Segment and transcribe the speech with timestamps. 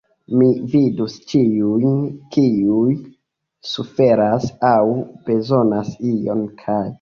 [0.37, 1.99] Mi vidus ĉiujn,
[2.35, 2.95] kiuj
[3.73, 6.83] suferas aŭ bezonas ion kaj.